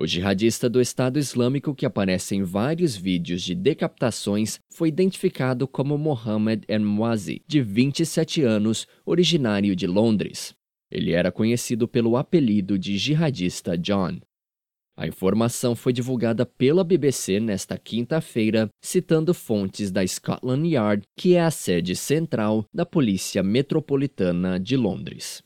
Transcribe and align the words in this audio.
O 0.00 0.06
jihadista 0.06 0.66
do 0.66 0.80
Estado 0.80 1.18
Islâmico, 1.18 1.74
que 1.74 1.84
aparece 1.84 2.34
em 2.34 2.42
vários 2.42 2.96
vídeos 2.96 3.42
de 3.42 3.54
decapitações, 3.54 4.58
foi 4.72 4.88
identificado 4.88 5.68
como 5.68 5.98
Mohammed 5.98 6.66
Mwazi, 6.78 7.42
de 7.46 7.60
27 7.60 8.42
anos, 8.42 8.86
originário 9.04 9.76
de 9.76 9.86
Londres. 9.86 10.54
Ele 10.90 11.12
era 11.12 11.30
conhecido 11.30 11.86
pelo 11.86 12.16
apelido 12.16 12.78
de 12.78 12.96
jihadista 12.96 13.76
John. 13.76 14.18
A 14.96 15.06
informação 15.06 15.76
foi 15.76 15.92
divulgada 15.92 16.46
pela 16.46 16.82
BBC 16.82 17.38
nesta 17.38 17.76
quinta-feira, 17.76 18.70
citando 18.82 19.34
fontes 19.34 19.90
da 19.90 20.06
Scotland 20.06 20.66
Yard, 20.66 21.02
que 21.14 21.34
é 21.34 21.42
a 21.42 21.50
sede 21.50 21.94
central 21.94 22.64
da 22.72 22.86
Polícia 22.86 23.42
Metropolitana 23.42 24.58
de 24.58 24.78
Londres. 24.78 25.42